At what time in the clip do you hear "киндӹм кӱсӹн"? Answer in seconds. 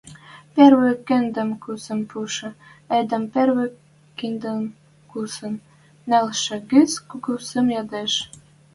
1.07-1.99, 4.17-5.55